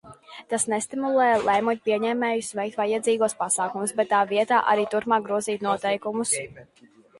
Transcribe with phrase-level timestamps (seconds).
[0.51, 6.37] Tas nestimulē lēmumpieņēmējus veikt vajadzīgos pasākumus, bet tā vietā arī turpmāk grozīt noteikumus.